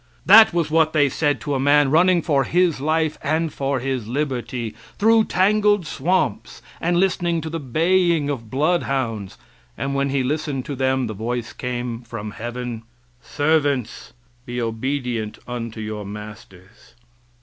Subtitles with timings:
[0.25, 4.07] That was what they said to a man running for his life and for his
[4.07, 9.37] liberty through tangled swamps and listening to the baying of bloodhounds,
[9.77, 12.81] and when he listened for them the voice came from heaven:
[13.21, 16.95] "Servants, be obedient unto your masters."